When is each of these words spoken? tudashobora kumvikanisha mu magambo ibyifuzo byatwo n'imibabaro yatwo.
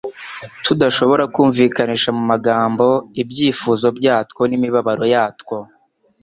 tudashobora 0.65 1.23
kumvikanisha 1.33 2.09
mu 2.17 2.23
magambo 2.31 2.85
ibyifuzo 3.21 3.87
byatwo 3.97 4.41
n'imibabaro 4.47 5.05
yatwo. 5.15 5.55